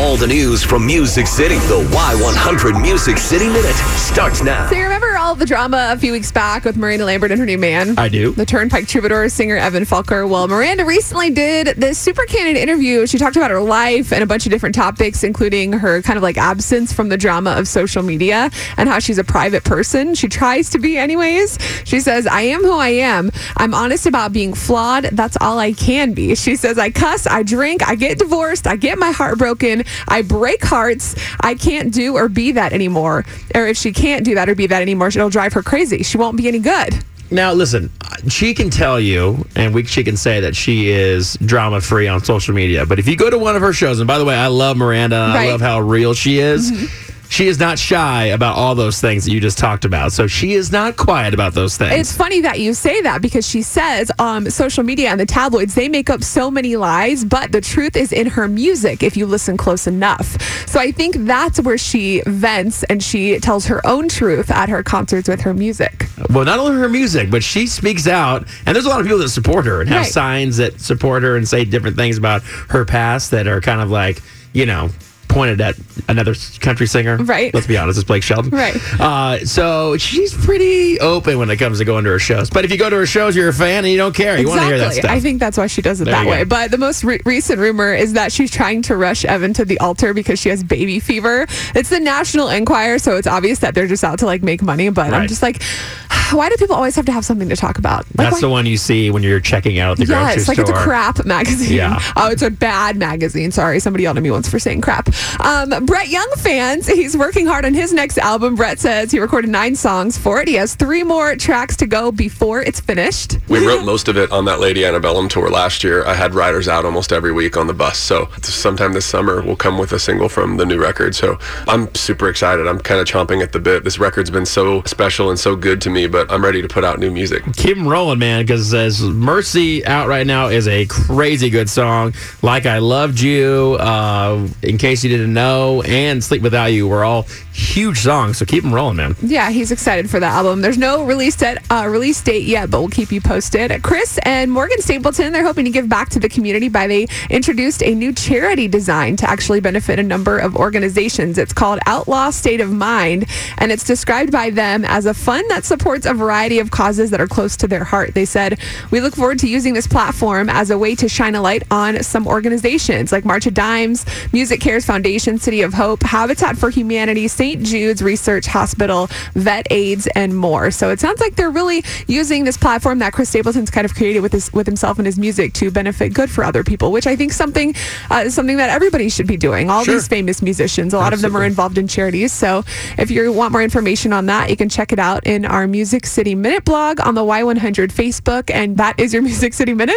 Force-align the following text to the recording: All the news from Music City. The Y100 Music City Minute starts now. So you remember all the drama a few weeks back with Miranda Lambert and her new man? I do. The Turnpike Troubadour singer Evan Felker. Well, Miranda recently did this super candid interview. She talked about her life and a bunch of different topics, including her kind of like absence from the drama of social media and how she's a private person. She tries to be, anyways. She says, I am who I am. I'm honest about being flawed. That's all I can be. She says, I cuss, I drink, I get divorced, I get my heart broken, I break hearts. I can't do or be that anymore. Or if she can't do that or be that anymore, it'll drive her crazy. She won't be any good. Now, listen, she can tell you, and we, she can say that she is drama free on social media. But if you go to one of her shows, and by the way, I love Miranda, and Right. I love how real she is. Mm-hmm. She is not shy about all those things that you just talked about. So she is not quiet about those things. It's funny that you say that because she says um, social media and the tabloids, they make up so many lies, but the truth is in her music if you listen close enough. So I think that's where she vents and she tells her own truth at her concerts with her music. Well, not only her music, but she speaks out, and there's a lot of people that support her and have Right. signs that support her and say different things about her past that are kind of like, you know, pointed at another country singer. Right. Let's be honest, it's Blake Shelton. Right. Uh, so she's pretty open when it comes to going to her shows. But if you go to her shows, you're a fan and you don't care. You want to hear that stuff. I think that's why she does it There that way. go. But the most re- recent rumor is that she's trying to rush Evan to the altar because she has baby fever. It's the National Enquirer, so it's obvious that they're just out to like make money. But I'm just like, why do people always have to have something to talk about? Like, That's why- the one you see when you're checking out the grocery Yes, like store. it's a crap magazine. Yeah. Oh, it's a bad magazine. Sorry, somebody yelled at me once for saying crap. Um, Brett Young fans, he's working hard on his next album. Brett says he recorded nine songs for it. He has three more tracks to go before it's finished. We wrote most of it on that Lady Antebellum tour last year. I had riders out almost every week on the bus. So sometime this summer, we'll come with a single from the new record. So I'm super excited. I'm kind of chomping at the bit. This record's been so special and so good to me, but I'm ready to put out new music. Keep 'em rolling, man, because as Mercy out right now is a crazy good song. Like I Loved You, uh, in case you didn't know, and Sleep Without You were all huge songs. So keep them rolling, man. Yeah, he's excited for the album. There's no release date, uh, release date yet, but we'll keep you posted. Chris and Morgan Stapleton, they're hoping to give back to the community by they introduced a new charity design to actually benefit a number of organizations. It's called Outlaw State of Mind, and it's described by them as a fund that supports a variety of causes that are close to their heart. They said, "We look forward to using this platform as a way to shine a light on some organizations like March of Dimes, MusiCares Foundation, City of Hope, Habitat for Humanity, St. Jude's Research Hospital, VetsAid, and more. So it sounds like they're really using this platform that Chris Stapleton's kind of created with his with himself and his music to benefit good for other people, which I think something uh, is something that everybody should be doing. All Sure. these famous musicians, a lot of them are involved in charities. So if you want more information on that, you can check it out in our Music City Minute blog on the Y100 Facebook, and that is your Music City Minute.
All 0.00 0.16
the 0.16 0.26
news 0.26 0.64
from 0.64 0.86
Music 0.86 1.26
City. 1.26 1.56
The 1.56 1.86
Y100 1.92 2.80
Music 2.80 3.18
City 3.18 3.48
Minute 3.48 3.76
starts 3.98 4.42
now. 4.42 4.66
So 4.70 4.74
you 4.74 4.84
remember 4.84 5.09
all 5.30 5.36
the 5.36 5.46
drama 5.46 5.90
a 5.92 5.96
few 5.96 6.10
weeks 6.10 6.32
back 6.32 6.64
with 6.64 6.76
Miranda 6.76 7.04
Lambert 7.04 7.30
and 7.30 7.38
her 7.38 7.46
new 7.46 7.56
man? 7.56 7.96
I 7.96 8.08
do. 8.08 8.32
The 8.32 8.44
Turnpike 8.44 8.88
Troubadour 8.88 9.28
singer 9.28 9.56
Evan 9.56 9.84
Felker. 9.84 10.28
Well, 10.28 10.48
Miranda 10.48 10.84
recently 10.84 11.30
did 11.30 11.76
this 11.76 12.00
super 12.00 12.24
candid 12.24 12.56
interview. 12.56 13.06
She 13.06 13.16
talked 13.16 13.36
about 13.36 13.52
her 13.52 13.60
life 13.60 14.12
and 14.12 14.24
a 14.24 14.26
bunch 14.26 14.44
of 14.46 14.50
different 14.50 14.74
topics, 14.74 15.22
including 15.22 15.72
her 15.72 16.02
kind 16.02 16.16
of 16.16 16.24
like 16.24 16.36
absence 16.36 16.92
from 16.92 17.10
the 17.10 17.16
drama 17.16 17.52
of 17.52 17.68
social 17.68 18.02
media 18.02 18.50
and 18.76 18.88
how 18.88 18.98
she's 18.98 19.18
a 19.18 19.22
private 19.22 19.62
person. 19.62 20.16
She 20.16 20.26
tries 20.26 20.68
to 20.70 20.80
be, 20.80 20.98
anyways. 20.98 21.60
She 21.84 22.00
says, 22.00 22.26
I 22.26 22.40
am 22.40 22.62
who 22.62 22.72
I 22.72 22.88
am. 22.88 23.30
I'm 23.56 23.72
honest 23.72 24.06
about 24.06 24.32
being 24.32 24.52
flawed. 24.52 25.04
That's 25.12 25.36
all 25.40 25.60
I 25.60 25.74
can 25.74 26.12
be. 26.12 26.34
She 26.34 26.56
says, 26.56 26.76
I 26.76 26.90
cuss, 26.90 27.28
I 27.28 27.44
drink, 27.44 27.88
I 27.88 27.94
get 27.94 28.18
divorced, 28.18 28.66
I 28.66 28.74
get 28.74 28.98
my 28.98 29.12
heart 29.12 29.38
broken, 29.38 29.84
I 30.08 30.22
break 30.22 30.64
hearts. 30.64 31.14
I 31.40 31.54
can't 31.54 31.94
do 31.94 32.16
or 32.16 32.28
be 32.28 32.50
that 32.50 32.72
anymore. 32.72 33.24
Or 33.54 33.68
if 33.68 33.76
she 33.76 33.92
can't 33.92 34.24
do 34.24 34.34
that 34.34 34.48
or 34.48 34.56
be 34.56 34.66
that 34.66 34.82
anymore, 34.82 35.12
it'll 35.20 35.30
drive 35.30 35.52
her 35.52 35.62
crazy. 35.62 36.02
She 36.02 36.16
won't 36.18 36.36
be 36.36 36.48
any 36.48 36.58
good. 36.58 37.04
Now, 37.32 37.52
listen, 37.52 37.92
she 38.28 38.54
can 38.54 38.70
tell 38.70 38.98
you, 38.98 39.46
and 39.54 39.72
we, 39.72 39.84
she 39.84 40.02
can 40.02 40.16
say 40.16 40.40
that 40.40 40.56
she 40.56 40.90
is 40.90 41.34
drama 41.44 41.80
free 41.80 42.08
on 42.08 42.24
social 42.24 42.54
media. 42.54 42.84
But 42.84 42.98
if 42.98 43.06
you 43.06 43.14
go 43.16 43.30
to 43.30 43.38
one 43.38 43.54
of 43.54 43.62
her 43.62 43.72
shows, 43.72 44.00
and 44.00 44.08
by 44.08 44.18
the 44.18 44.24
way, 44.24 44.34
I 44.34 44.48
love 44.48 44.76
Miranda, 44.76 45.16
and 45.16 45.34
Right. 45.34 45.48
I 45.48 45.52
love 45.52 45.60
how 45.60 45.78
real 45.80 46.12
she 46.12 46.40
is. 46.40 46.72
Mm-hmm. 46.72 47.09
She 47.30 47.46
is 47.46 47.60
not 47.60 47.78
shy 47.78 48.24
about 48.24 48.56
all 48.56 48.74
those 48.74 49.00
things 49.00 49.24
that 49.24 49.30
you 49.30 49.40
just 49.40 49.56
talked 49.56 49.84
about. 49.84 50.12
So 50.12 50.26
she 50.26 50.52
is 50.54 50.72
not 50.72 50.96
quiet 50.96 51.32
about 51.32 51.54
those 51.54 51.76
things. 51.76 51.94
It's 51.94 52.12
funny 52.12 52.40
that 52.40 52.58
you 52.58 52.74
say 52.74 53.00
that 53.02 53.22
because 53.22 53.46
she 53.48 53.62
says 53.62 54.10
um, 54.18 54.50
social 54.50 54.82
media 54.82 55.10
and 55.10 55.20
the 55.20 55.26
tabloids, 55.26 55.76
they 55.76 55.88
make 55.88 56.10
up 56.10 56.24
so 56.24 56.50
many 56.50 56.76
lies, 56.76 57.24
but 57.24 57.52
the 57.52 57.60
truth 57.60 57.94
is 57.96 58.12
in 58.12 58.26
her 58.26 58.48
music 58.48 59.04
if 59.04 59.16
you 59.16 59.26
listen 59.26 59.56
close 59.56 59.86
enough. 59.86 60.40
So 60.68 60.80
I 60.80 60.90
think 60.90 61.14
that's 61.18 61.60
where 61.60 61.78
she 61.78 62.20
vents 62.26 62.82
and 62.84 63.00
she 63.00 63.38
tells 63.38 63.64
her 63.66 63.80
own 63.86 64.08
truth 64.08 64.50
at 64.50 64.68
her 64.68 64.82
concerts 64.82 65.28
with 65.28 65.40
her 65.42 65.54
music. 65.54 66.06
Well, 66.30 66.44
not 66.44 66.58
only 66.58 66.80
her 66.80 66.88
music, 66.88 67.30
but 67.30 67.44
she 67.44 67.68
speaks 67.68 68.08
out, 68.08 68.44
and 68.66 68.74
there's 68.74 68.86
a 68.86 68.88
lot 68.88 68.98
of 69.00 69.06
people 69.06 69.20
that 69.20 69.28
support 69.28 69.66
her 69.66 69.80
and 69.80 69.88
have 69.88 70.00
Right. 70.02 70.12
signs 70.12 70.56
that 70.56 70.80
support 70.80 71.22
her 71.22 71.36
and 71.36 71.46
say 71.48 71.64
different 71.64 71.96
things 71.96 72.18
about 72.18 72.42
her 72.70 72.84
past 72.84 73.30
that 73.30 73.46
are 73.46 73.60
kind 73.60 73.80
of 73.80 73.88
like, 73.88 74.20
you 74.52 74.66
know, 74.66 74.90
pointed 75.30 75.60
at 75.60 75.76
another 76.08 76.34
country 76.60 76.86
singer. 76.86 77.16
Right. 77.16 77.54
Let's 77.54 77.66
be 77.66 77.78
honest, 77.78 77.98
it's 77.98 78.06
Blake 78.06 78.22
Shelton. 78.22 78.50
Right. 78.50 78.76
Uh, 79.00 79.44
so 79.46 79.96
she's 79.96 80.34
pretty 80.34 81.00
open 81.00 81.38
when 81.38 81.48
it 81.50 81.56
comes 81.56 81.78
to 81.78 81.84
going 81.84 82.04
to 82.04 82.10
her 82.10 82.18
shows. 82.18 82.50
But 82.50 82.64
if 82.64 82.70
you 82.70 82.76
go 82.76 82.90
to 82.90 82.96
her 82.96 83.06
shows, 83.06 83.34
you're 83.36 83.48
a 83.48 83.52
fan 83.54 83.84
and 83.84 83.88
you 83.92 83.96
don't 83.96 84.14
care. 84.14 84.38
You 84.38 84.48
want 84.48 84.60
to 84.60 84.66
hear 84.66 84.78
that 84.78 84.92
stuff. 84.94 85.10
I 85.10 85.20
think 85.20 85.40
that's 85.40 85.56
why 85.56 85.66
she 85.68 85.80
does 85.82 86.00
it 86.00 86.04
There 86.04 86.14
that 86.14 86.26
way. 86.26 86.38
go. 86.40 86.44
But 86.46 86.70
the 86.70 86.78
most 86.78 87.04
re- 87.04 87.20
recent 87.24 87.58
rumor 87.58 87.94
is 87.94 88.12
that 88.14 88.32
she's 88.32 88.50
trying 88.50 88.82
to 88.82 88.96
rush 88.96 89.24
Evan 89.24 89.52
to 89.54 89.64
the 89.64 89.78
altar 89.78 90.12
because 90.12 90.38
she 90.38 90.48
has 90.48 90.62
baby 90.64 91.00
fever. 91.00 91.46
It's 91.74 91.88
the 91.90 92.00
National 92.00 92.48
Enquirer, 92.48 92.98
so 92.98 93.16
it's 93.16 93.26
obvious 93.26 93.60
that 93.60 93.74
they're 93.74 93.86
just 93.86 94.04
out 94.04 94.18
to 94.20 94.26
like 94.26 94.42
make 94.42 94.62
money. 94.62 94.88
But 94.90 95.14
I'm 95.14 95.28
just 95.28 95.42
like, 95.42 95.62
why 96.32 96.48
do 96.48 96.56
people 96.56 96.74
always 96.76 96.96
have 96.96 97.06
to 97.06 97.12
have 97.12 97.24
something 97.24 97.48
to 97.48 97.56
talk 97.56 97.78
about? 97.78 97.98
Like, 98.06 98.14
That's 98.16 98.32
why- 98.34 98.40
the 98.40 98.48
one 98.50 98.66
you 98.66 98.76
see 98.76 99.10
when 99.10 99.22
you're 99.22 99.40
checking 99.40 99.78
out 99.78 99.96
the 99.96 100.06
grocery 100.06 100.22
Yes, 100.36 100.48
like 100.48 100.56
store. 100.56 100.70
it's 100.70 100.70
a 100.70 100.82
crap 100.82 101.24
magazine. 101.24 101.76
Yeah. 101.76 102.00
Oh, 102.16 102.30
it's 102.30 102.42
a 102.42 102.50
bad 102.50 102.96
magazine. 102.96 103.50
Sorry, 103.52 103.78
somebody 103.80 104.02
yelled 104.04 104.16
at 104.16 104.22
me 104.22 104.30
once 104.30 104.48
for 104.48 104.58
saying 104.58 104.80
crap. 104.80 105.08
Um, 105.40 105.84
Brett 105.86 106.08
Young 106.08 106.30
fans, 106.36 106.86
he's 106.86 107.16
working 107.16 107.46
hard 107.46 107.64
on 107.64 107.74
his 107.74 107.92
next 107.92 108.18
album. 108.18 108.54
Brett 108.54 108.78
says 108.78 109.10
he 109.10 109.18
recorded 109.18 109.50
nine 109.50 109.74
songs 109.74 110.16
for 110.18 110.40
it. 110.40 110.48
He 110.48 110.54
has 110.54 110.74
three 110.74 111.02
more 111.02 111.36
tracks 111.36 111.76
to 111.78 111.86
go 111.86 112.12
before 112.12 112.62
it's 112.62 112.80
finished. 112.80 113.38
We 113.48 113.66
wrote 113.66 113.84
most 113.84 114.08
of 114.08 114.16
it 114.16 114.30
on 114.32 114.44
that 114.46 114.60
Lady 114.60 114.84
Antebellum 114.84 115.28
tour 115.28 115.50
last 115.50 115.82
year. 115.84 116.04
I 116.06 116.14
had 116.14 116.34
riders 116.34 116.68
out 116.68 116.84
almost 116.84 117.12
every 117.12 117.32
week 117.32 117.56
on 117.56 117.66
the 117.66 117.74
bus. 117.74 117.98
So 117.98 118.28
sometime 118.42 118.92
this 118.92 119.06
summer, 119.06 119.40
we'll 119.42 119.56
come 119.56 119.78
with 119.78 119.92
a 119.92 119.98
single 119.98 120.28
from 120.28 120.56
the 120.56 120.66
new 120.66 120.80
record. 120.80 121.14
So 121.14 121.38
I'm 121.66 121.92
super 121.94 122.28
excited. 122.28 122.66
I'm 122.66 122.78
kind 122.78 123.00
of 123.00 123.06
chomping 123.06 123.42
at 123.42 123.52
the 123.52 123.58
bit. 123.60 123.84
This 123.84 123.98
record's 123.98 124.30
been 124.30 124.46
so 124.46 124.82
special 124.84 125.30
and 125.30 125.38
so 125.38 125.56
good 125.56 125.80
to 125.82 125.90
me, 125.90 126.06
but 126.06 126.30
I'm 126.30 126.42
ready 126.44 126.62
to 126.62 126.68
put 126.68 126.84
out 126.84 126.98
new 126.98 127.10
music. 127.10 127.42
Keep 127.56 127.78
'em 127.78 127.88
rolling, 127.88 128.18
man, 128.18 128.42
because 128.44 128.72
as 128.74 129.00
Mercy 129.02 129.84
out 129.86 130.08
right 130.08 130.26
now 130.26 130.48
is 130.48 130.66
a 130.68 130.86
crazy 130.86 131.50
good 131.50 131.68
song. 131.68 132.14
Like 132.42 132.66
I 132.66 132.78
Loved 132.78 133.20
You, 133.20 133.76
uh, 133.80 134.46
in 134.62 134.78
case 134.78 135.04
you 135.04 135.09
didn't 135.10 135.34
know, 135.34 135.82
and 135.82 136.24
Sleep 136.24 136.42
Without 136.42 136.66
You 136.66 136.88
were 136.88 137.04
all 137.04 137.26
huge 137.52 137.98
songs. 137.98 138.38
So 138.38 138.46
keep 138.46 138.62
them 138.62 138.72
rolling, 138.72 138.96
man. 138.96 139.16
Yeah, 139.20 139.50
he's 139.50 139.70
excited 139.70 140.08
for 140.08 140.18
the 140.18 140.26
album. 140.26 140.62
There's 140.62 140.78
no 140.78 141.04
release 141.04 141.36
date, 141.36 141.58
uh, 141.70 141.86
release 141.88 142.20
date 142.22 142.44
yet, 142.44 142.70
but 142.70 142.80
we'll 142.80 142.88
keep 142.88 143.12
you 143.12 143.20
posted. 143.20 143.82
Chris 143.82 144.18
and 144.22 144.50
Morgan 144.50 144.80
Stapleton, 144.80 145.32
they're 145.32 145.44
hoping 145.44 145.66
to 145.66 145.70
give 145.70 145.88
back 145.88 146.08
to 146.10 146.18
the 146.18 146.28
community 146.28 146.68
by 146.68 146.86
they 146.86 147.06
introduced 147.28 147.82
a 147.82 147.94
new 147.94 148.12
charity 148.12 148.68
design 148.68 149.16
to 149.16 149.28
actually 149.28 149.60
benefit 149.60 149.98
a 149.98 150.02
number 150.02 150.38
of 150.38 150.56
organizations. 150.56 151.36
It's 151.36 151.52
called 151.52 151.80
Outlaw 151.86 152.30
State 152.30 152.60
of 152.60 152.70
Mind, 152.70 153.26
and 153.58 153.70
it's 153.70 153.84
described 153.84 154.32
by 154.32 154.50
them 154.50 154.84
as 154.84 155.04
a 155.04 155.12
fund 155.12 155.44
that 155.50 155.64
supports 155.64 156.06
a 156.06 156.14
variety 156.14 156.58
of 156.60 156.70
causes 156.70 157.10
that 157.10 157.20
are 157.20 157.26
close 157.26 157.56
to 157.58 157.66
their 157.66 157.84
heart. 157.84 158.14
They 158.14 158.24
said, 158.24 158.58
"We 158.90 159.00
look 159.00 159.16
forward 159.16 159.38
to 159.40 159.48
using 159.48 159.74
this 159.74 159.86
platform 159.86 160.48
as 160.48 160.70
a 160.70 160.78
way 160.78 160.94
to 160.94 161.08
shine 161.08 161.34
a 161.34 161.42
light 161.42 161.64
on 161.70 162.02
some 162.02 162.26
organizations 162.26 163.12
like 163.12 163.24
March 163.24 163.46
of 163.46 163.54
Dimes, 163.54 164.04
MusiCares 164.32 164.86
Foundation, 164.86 164.99
City 165.04 165.62
of 165.62 165.74
Hope, 165.74 166.02
Habitat 166.02 166.56
for 166.56 166.70
Humanity, 166.70 167.26
St. 167.28 167.62
Jude's 167.62 168.02
Research 168.02 168.46
Hospital, 168.46 169.08
VetsAid, 169.34 170.06
and 170.14 170.36
more. 170.36 170.70
So 170.70 170.90
it 170.90 171.00
sounds 171.00 171.20
like 171.20 171.36
they're 171.36 171.50
really 171.50 171.82
using 172.06 172.44
this 172.44 172.56
platform 172.56 172.98
that 173.00 173.12
Chris 173.12 173.28
Stapleton's 173.30 173.70
kind 173.70 173.84
of 173.84 173.94
created 173.94 174.20
with 174.20 174.32
his 174.32 174.52
with 174.52 174.66
himself 174.66 174.98
and 174.98 175.06
his 175.06 175.18
music 175.18 175.52
to 175.54 175.70
benefit 175.70 176.12
good 176.14 176.30
for 176.30 176.44
other 176.44 176.62
people, 176.62 176.92
which 176.92 177.06
I 177.06 177.16
think 177.16 177.32
something 177.32 177.74
uh, 178.10 178.22
is 178.26 178.34
something 178.34 178.56
that 178.58 178.70
everybody 178.70 179.08
should 179.08 179.26
be 179.26 179.36
doing. 179.36 179.70
All 179.70 179.84
Sure. 179.84 179.94
these 179.94 180.08
famous 180.08 180.42
musicians, 180.42 180.92
a 180.94 180.98
lot 180.98 181.12
of 181.12 181.20
them 181.20 181.36
are 181.36 181.44
involved 181.44 181.78
in 181.78 181.88
charities. 181.88 182.32
So 182.32 182.64
if 182.98 183.10
you 183.10 183.32
want 183.32 183.52
more 183.52 183.62
information 183.62 184.12
on 184.12 184.26
that, 184.26 184.50
you 184.50 184.56
can 184.56 184.68
check 184.68 184.92
it 184.92 184.98
out 184.98 185.26
in 185.26 185.44
our 185.44 185.66
Music 185.66 186.06
City 186.06 186.34
Minute 186.34 186.64
blog 186.64 187.00
on 187.00 187.14
the 187.14 187.22
Y100 187.22 187.88
Facebook, 187.92 188.50
and 188.50 188.76
that 188.76 188.98
is 189.00 189.12
your 189.12 189.22
Music 189.22 189.54
City 189.54 189.74
Minute. 189.74 189.96